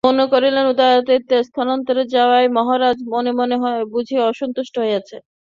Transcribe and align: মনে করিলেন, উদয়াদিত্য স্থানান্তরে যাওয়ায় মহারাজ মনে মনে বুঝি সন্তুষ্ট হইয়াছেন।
মনে 0.03 0.23
করিলেন, 0.31 0.65
উদয়াদিত্য 0.67 1.31
স্থানান্তরে 1.43 2.03
যাওয়ায় 2.13 2.47
মহারাজ 2.57 2.97
মনে 3.13 3.31
মনে 3.39 3.55
বুঝি 3.91 4.15
সন্তুষ্ট 4.35 4.73
হইয়াছেন। 4.83 5.21